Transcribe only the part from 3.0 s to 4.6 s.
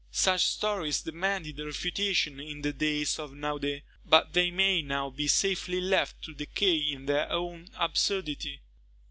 of Naudé, but they